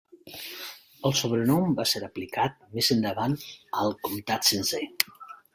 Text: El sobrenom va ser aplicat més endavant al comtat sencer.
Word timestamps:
El 1.09 1.13
sobrenom 1.19 1.75
va 1.81 1.85
ser 1.93 2.01
aplicat 2.09 2.57
més 2.79 2.91
endavant 2.97 3.39
al 3.83 3.97
comtat 4.09 4.51
sencer. 4.55 4.85